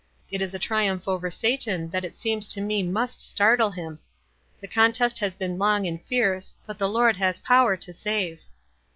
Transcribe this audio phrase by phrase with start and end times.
[0.31, 3.99] That is a triumph over Satau that it seems to me must startle him.
[4.59, 8.41] The con test has been long and fierce, but the Lord has power to save.